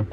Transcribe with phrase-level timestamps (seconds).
[0.00, 0.06] Yo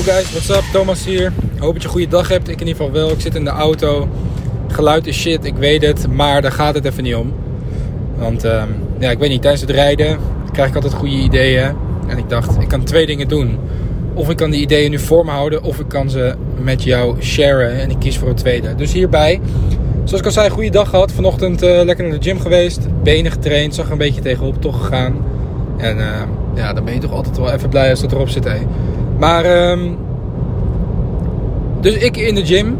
[0.00, 0.62] guys, what's up?
[0.72, 1.32] Thomas hier.
[1.58, 2.48] Hoop dat je een goede dag hebt.
[2.48, 3.10] Ik in ieder geval wel.
[3.10, 4.08] Ik zit in de auto.
[4.68, 6.12] Geluid is shit, ik weet het.
[6.12, 7.34] Maar daar gaat het even niet om.
[8.16, 8.68] Want ehm,
[8.98, 10.18] ja, ik weet niet, tijdens het rijden
[10.52, 11.76] krijg ik altijd goede ideeën.
[12.06, 13.58] En ik dacht, ik kan twee dingen doen.
[14.14, 17.22] Of ik kan die ideeën nu voor me houden, of ik kan ze met jou
[17.22, 17.80] sharen.
[17.80, 18.74] En ik kies voor het tweede.
[18.74, 19.40] Dus hierbij,
[20.08, 21.12] zoals ik al zei, goede dag gehad.
[21.12, 23.02] Vanochtend uh, lekker naar de gym geweest.
[23.02, 25.16] Benen getraind, zag er een beetje tegenop toch gegaan.
[25.76, 26.04] En uh,
[26.54, 28.44] ja, dan ben je toch altijd wel even blij als dat erop zit.
[28.44, 28.58] Hè.
[29.18, 29.96] Maar, um,
[31.80, 32.78] dus ik in de gym.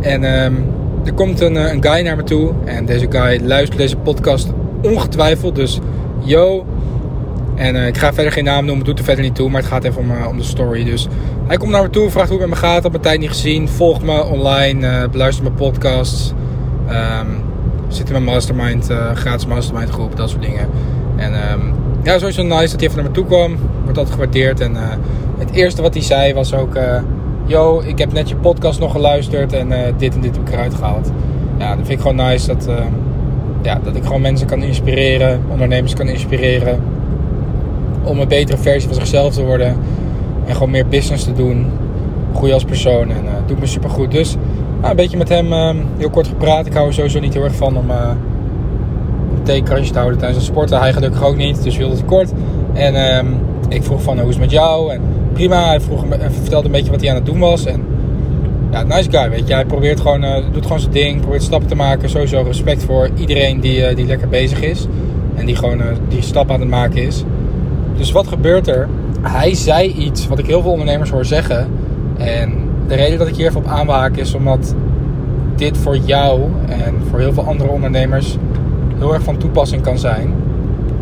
[0.00, 0.64] En um,
[1.04, 2.52] er komt een, eh, een guy naar me toe.
[2.64, 5.54] En deze guy luistert deze podcast ongetwijfeld.
[5.54, 5.78] Dus
[6.20, 6.66] yo.
[7.54, 9.50] En ik ga verder geen naam noemen, doet er verder niet toe.
[9.50, 10.84] Maar het gaat even om, om de story.
[10.84, 11.08] Dus
[11.46, 12.82] hij komt naar me toe, vraagt hoe het met me gaat.
[12.82, 13.68] Had mijn tijd niet gezien.
[13.68, 16.32] Volg me online, uh, beluister mijn podcasts.
[16.88, 17.42] Um,
[17.88, 20.68] zit in mijn mastermind, gratis mastermind groep, dat soort dingen.
[21.16, 23.56] En um, ja, sowieso nice dat hij even naar me toe kwam.
[23.82, 24.60] Wordt altijd gewaardeerd.
[24.60, 24.76] En
[25.38, 26.78] het eerste wat hij zei was ook...
[27.44, 30.74] Yo, ik heb net je podcast nog geluisterd en dit en dit heb ik eruit
[30.74, 31.10] gehaald.
[31.58, 32.68] Ja, dat vind ik gewoon nice dat,
[33.62, 36.80] ja, dat ik gewoon mensen kan inspireren, ondernemers kan inspireren
[38.02, 39.76] om een betere versie van zichzelf te worden.
[40.46, 41.66] En gewoon meer business te doen.
[42.34, 43.10] Groeien als persoon.
[43.10, 44.10] En uh, doet me super goed.
[44.10, 44.36] Dus
[44.82, 46.66] nou, een beetje met hem uh, heel kort gepraat.
[46.66, 48.10] Ik hou er sowieso niet heel erg van om uh,
[49.36, 50.78] een theekransje te houden tijdens het sporten.
[50.78, 51.62] Hij gelukkig ook niet.
[51.62, 52.32] Dus wilde het kort.
[52.72, 53.26] En ehm,
[53.68, 54.92] ik vroeg van hoe is het met jou?
[54.92, 55.00] En
[55.32, 55.66] prima.
[55.66, 56.04] Hij, vroeg,
[56.40, 57.64] vertelde een beetje wat hij aan het doen was.
[57.64, 57.84] En
[58.70, 59.54] ja, nice guy, weet je.
[59.54, 61.20] Hij probeert gewoon, doet gewoon zijn ding.
[61.20, 62.10] Probeert stappen te maken.
[62.10, 64.86] Sowieso respect voor iedereen die, die lekker bezig is.
[65.34, 67.24] En die gewoon die stap aan het maken is.
[67.96, 68.88] Dus wat gebeurt er?
[69.20, 71.68] Hij zei iets wat ik heel veel ondernemers hoor zeggen.
[72.18, 74.74] En de reden dat ik hier even op aanwaak is omdat
[75.56, 78.36] dit voor jou en voor heel veel andere ondernemers
[78.98, 80.34] heel erg van toepassing kan zijn.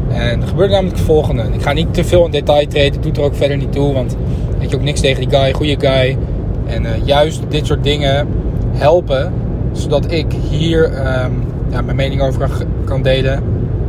[0.08, 1.42] En er gebeurt namelijk het volgende.
[1.52, 3.92] Ik ga niet te veel in detail treden, ik doe er ook verder niet toe,
[3.92, 4.16] want
[4.58, 6.18] weet je ook niks tegen die guy, goede guy.
[6.66, 8.28] En uh, juist dit soort dingen
[8.72, 9.32] helpen,
[9.72, 12.48] zodat ik hier um, ja, mijn mening over
[12.84, 13.42] kan delen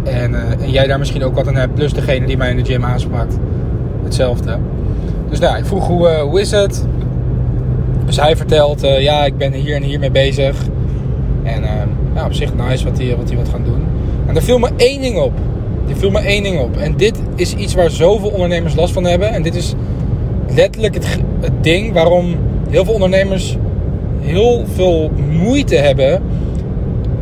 [0.04, 1.74] en, uh, en, jij daar misschien ook wat aan hebt.
[1.74, 3.28] Plus degene die mij in de gym aansprak.
[4.04, 4.58] Hetzelfde.
[5.30, 6.86] Dus nou, ik vroeg hoe, uh, hoe is het?
[8.12, 10.66] Dus hij vertelt, uh, ja, ik ben hier en hier mee bezig.
[11.44, 11.64] En
[12.16, 13.84] ja, op zich nice wat hij, wat hij gaan doen.
[14.28, 15.32] En er viel me één ding op.
[15.90, 16.78] Er viel me één ding op.
[16.78, 19.30] En dit is iets waar zoveel ondernemers last van hebben.
[19.30, 19.74] En dit is
[20.56, 21.20] letterlijk het,
[21.62, 22.36] ding waarom
[22.70, 23.58] heel veel ondernemers
[24.20, 26.22] heel veel moeite hebben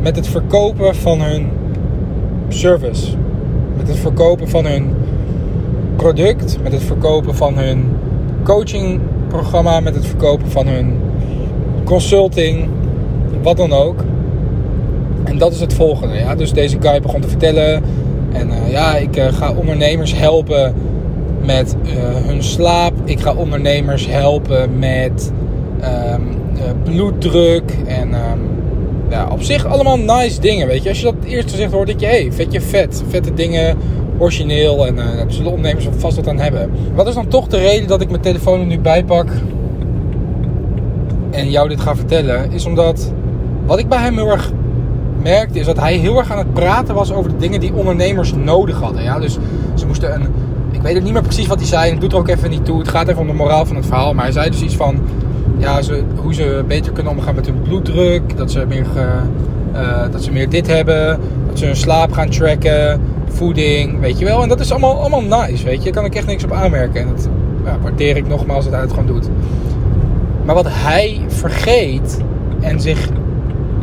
[0.00, 1.48] met het verkopen van hun
[2.48, 3.06] service.
[3.76, 4.94] Met het verkopen van hun
[5.96, 7.84] product, met het verkopen van hun
[9.30, 11.00] coachingprogramma, met het verkopen van hun
[11.84, 12.68] consulting,
[13.42, 14.04] wat dan ook.
[15.24, 16.14] En dat is het volgende.
[16.14, 16.34] Ja?
[16.34, 17.82] Dus deze guy begon te vertellen.
[18.32, 20.74] En uh, ja, ik uh, ga ondernemers helpen
[21.44, 21.92] met uh,
[22.26, 22.92] hun slaap.
[23.04, 25.32] Ik ga ondernemers helpen met
[26.12, 26.38] um,
[26.84, 28.40] bloeddruk en um,
[29.10, 30.88] ja, op zich allemaal nice dingen, weet je.
[30.88, 33.02] Als je dat eerst gezegd hoort, denk je, hé, hey, vet je vet.
[33.08, 33.76] Vette dingen,
[34.20, 34.86] origineel.
[34.86, 36.70] En uh, daar zullen ondernemers vast wat aan hebben.
[36.94, 39.28] Wat is dan toch de reden dat ik mijn telefoon er nu bijpak
[41.30, 42.52] en jou dit ga vertellen?
[42.52, 43.12] Is omdat,
[43.66, 44.52] wat ik bij hem heel erg
[45.22, 48.34] merkte, is dat hij heel erg aan het praten was over de dingen die ondernemers
[48.34, 49.02] nodig hadden.
[49.02, 49.18] Ja?
[49.18, 49.38] Dus
[49.74, 50.26] ze moesten een...
[50.70, 51.90] Ik weet het niet meer precies wat hij zei.
[51.90, 52.78] Het doet er ook even niet toe.
[52.78, 54.14] Het gaat even om de moraal van het verhaal.
[54.14, 54.98] Maar hij zei dus iets van
[55.58, 58.36] ja, ze, hoe ze beter kunnen omgaan met hun bloeddruk.
[58.36, 58.86] Dat ze, meer,
[59.74, 61.20] uh, dat ze meer dit hebben.
[61.46, 63.00] Dat ze hun slaap gaan tracken.
[63.30, 64.42] Voeding, weet je wel.
[64.42, 65.82] En dat is allemaal, allemaal nice, weet je.
[65.82, 67.00] Daar kan ik echt niks op aanmerken.
[67.00, 67.28] En dat
[67.64, 69.28] ja, waardeer ik nogmaals dat het gewoon doet.
[70.44, 72.20] Maar wat hij vergeet
[72.60, 73.08] en zich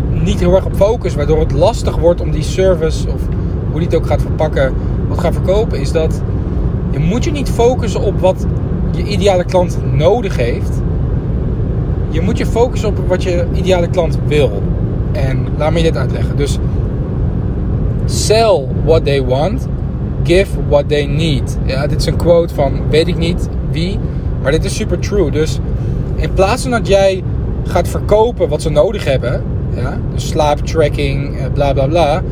[0.10, 3.22] niet heel erg op focust, waardoor het lastig wordt om die service, of
[3.72, 4.74] hoe die het ook gaat verpakken,
[5.08, 6.22] wat gaat verkopen, is dat
[6.92, 8.46] je moet je niet focussen op wat
[8.92, 10.82] je ideale klant nodig heeft
[12.10, 14.62] je moet je focussen op wat je ideale klant wil.
[15.12, 16.38] En laat me je dit uitleggen.
[16.38, 16.58] Dus
[18.10, 19.68] sell what they want,
[20.24, 21.58] give what they need.
[21.66, 24.00] Ja, dit is een quote van weet ik niet wie,
[24.42, 25.32] maar dit is super true.
[25.32, 25.60] Dus
[26.16, 27.24] in plaats van dat jij
[27.64, 29.44] gaat verkopen wat ze nodig hebben,
[29.76, 32.24] ja, dus slaaptracking, eh, bla bla bla,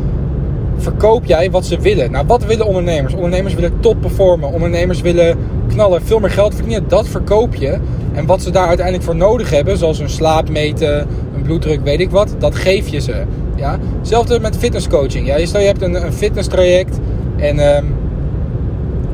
[0.78, 2.12] verkoop jij wat ze willen.
[2.12, 3.14] Nou, wat willen ondernemers?
[3.14, 4.52] Ondernemers willen top performen.
[4.52, 5.38] Ondernemers willen
[5.68, 6.88] knallen, veel meer geld verdienen.
[6.88, 7.78] Dat verkoop je.
[8.14, 12.00] En wat ze daar uiteindelijk voor nodig hebben, zoals een slaap meten, een bloeddruk, weet
[12.00, 13.24] ik wat, dat geef je ze.
[13.56, 13.80] Ja?
[13.98, 15.28] Hetzelfde met fitnesscoaching.
[15.28, 15.46] Ja?
[15.46, 17.00] Stel je hebt een, een fitnesstraject
[17.38, 17.96] en um,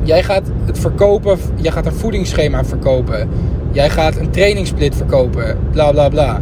[0.04, 3.30] jij gaat het verkopen, jij gaat een voedingsschema verkopen.
[3.72, 6.42] Jij gaat een trainingssplit verkopen, bla bla bla.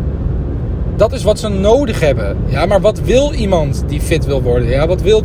[0.96, 2.38] Dat is wat ze nodig hebben.
[2.46, 4.69] Ja, maar wat wil iemand die fit wil worden?
[4.69, 5.24] Ja, wat wil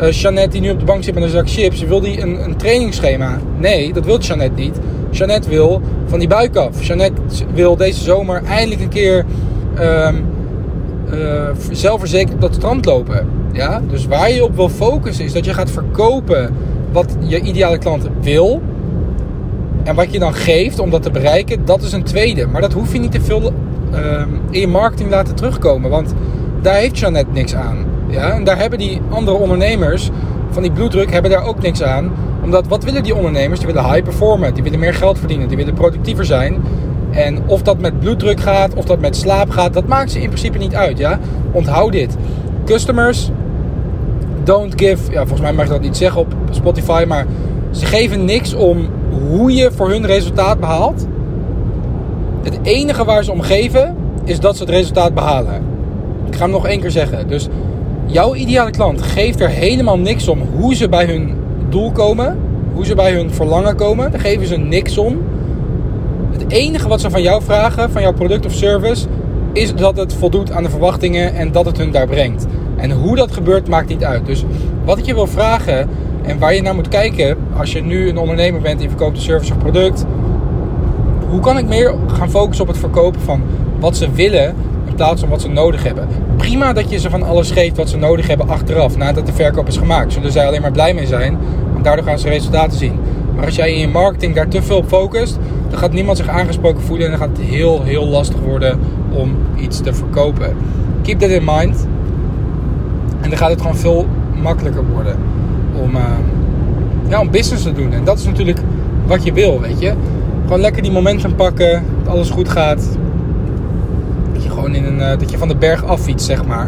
[0.00, 2.56] uh, die nu op de bank zit met een zak chips, wil die een, een
[2.56, 3.38] trainingsschema?
[3.58, 4.78] Nee, dat wil Jeannette niet.
[5.10, 6.86] Jeannette wil van die buik af.
[6.86, 7.20] Jeannette
[7.54, 9.24] wil deze zomer eindelijk een keer
[9.80, 10.24] um,
[11.12, 13.28] uh, zelfverzekerd op dat strand lopen.
[13.52, 13.82] Ja?
[13.90, 16.54] Dus waar je op wil focussen is dat je gaat verkopen
[16.92, 18.62] wat je ideale klant wil.
[19.82, 22.46] En wat je dan geeft om dat te bereiken, dat is een tweede.
[22.46, 23.52] Maar dat hoef je niet te veel
[23.94, 25.90] uh, in je marketing laten terugkomen.
[25.90, 26.14] Want
[26.62, 27.76] daar heeft Jeannette niks aan.
[28.08, 28.30] Ja?
[28.30, 30.10] En daar hebben die andere ondernemers
[30.50, 32.12] van die bloeddruk hebben daar ook niks aan.
[32.42, 33.60] Omdat wat willen die ondernemers?
[33.60, 36.62] Die willen high performen, die willen meer geld verdienen, die willen productiever zijn.
[37.14, 40.28] En of dat met bloeddruk gaat, of dat met slaap gaat, dat maakt ze in
[40.28, 40.98] principe niet uit.
[40.98, 41.18] Ja?
[41.52, 42.16] Onthoud dit.
[42.64, 43.30] Customers
[44.44, 47.26] don't give, ja, volgens mij mag je dat niet zeggen op Spotify, maar
[47.70, 48.88] ze geven niks om
[49.28, 51.06] hoe je voor hun resultaat behaalt.
[52.42, 55.62] Het enige waar ze om geven is dat ze het resultaat behalen.
[56.26, 57.28] Ik ga hem nog één keer zeggen.
[57.28, 57.48] Dus
[58.06, 61.34] jouw ideale klant geeft er helemaal niks om hoe ze bij hun
[61.68, 62.38] doel komen,
[62.74, 64.10] hoe ze bij hun verlangen komen.
[64.10, 65.18] Daar geven ze niks om.
[66.38, 69.06] Het enige wat ze van jou vragen, van jouw product of service,
[69.52, 72.46] is dat het voldoet aan de verwachtingen en dat het hun daar brengt.
[72.76, 74.26] En hoe dat gebeurt maakt niet uit.
[74.26, 74.44] Dus
[74.84, 75.88] wat ik je wil vragen
[76.22, 79.22] en waar je naar moet kijken als je nu een ondernemer bent die verkoopt een
[79.22, 80.04] service of product.
[81.28, 83.42] Hoe kan ik meer gaan focussen op het verkopen van
[83.78, 84.54] wat ze willen
[84.86, 86.08] in plaats van wat ze nodig hebben?
[86.36, 89.68] Prima dat je ze van alles geeft wat ze nodig hebben achteraf, nadat de verkoop
[89.68, 90.12] is gemaakt.
[90.12, 91.38] Zullen zij alleen maar blij mee zijn,
[91.72, 93.00] want daardoor gaan ze resultaten zien.
[93.34, 95.38] Maar als jij in je marketing daar te veel op focust,
[95.74, 98.78] dan gaat niemand zich aangesproken voelen en dan gaat het heel, heel lastig worden
[99.10, 100.56] om iets te verkopen.
[101.02, 101.86] Keep that in mind.
[103.20, 104.06] En dan gaat het gewoon veel
[104.42, 105.16] makkelijker worden
[105.82, 106.02] om, uh,
[107.08, 107.92] ja, om business te doen.
[107.92, 108.58] En dat is natuurlijk
[109.06, 109.92] wat je wil, weet je.
[110.42, 112.88] Gewoon lekker die momentum pakken, dat alles goed gaat.
[114.32, 116.66] Dat je gewoon in een, uh, dat je van de berg af fietst, zeg maar.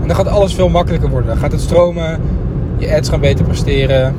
[0.00, 1.28] En dan gaat alles veel makkelijker worden.
[1.28, 2.20] Dan gaat het stromen,
[2.76, 4.14] je ads gaan beter presteren,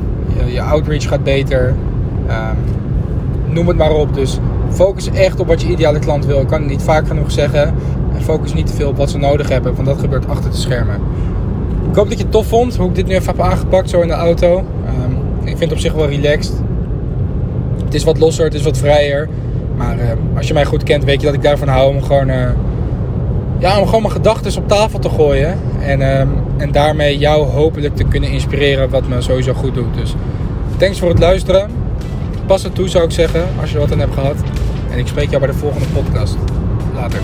[0.46, 1.74] je, outreach gaat beter.
[2.30, 2.78] Um,
[3.52, 4.14] noem het maar op.
[4.14, 4.40] Dus
[4.72, 6.42] focus echt op wat je ideale klant wil.
[6.42, 7.74] Ik kan het niet vaak genoeg zeggen.
[8.16, 10.58] En focus niet te veel op wat ze nodig hebben, want dat gebeurt achter de
[10.58, 10.96] schermen.
[11.90, 14.02] Ik hoop dat je het tof vond hoe ik dit nu even heb aangepakt, zo
[14.02, 14.58] in de auto.
[14.58, 16.54] Um, ik vind het op zich wel relaxed.
[17.84, 19.30] Het is wat losser, het is wat vrijer.
[19.76, 20.04] Maar uh,
[20.38, 22.36] als je mij goed kent, weet je dat ik daarvan hou om gewoon, uh,
[23.58, 25.60] ja, om gewoon mijn gedachten op tafel te gooien.
[25.82, 26.20] En, uh,
[26.58, 29.94] en daarmee jou hopelijk te kunnen inspireren, wat me sowieso goed doet.
[29.96, 30.16] Dus
[30.78, 31.70] thanks voor het luisteren.
[32.50, 34.36] Pas het toe, zou ik zeggen, als je er wat aan hebt gehad.
[34.92, 36.36] En ik spreek jou bij de volgende podcast.
[36.94, 37.22] Later.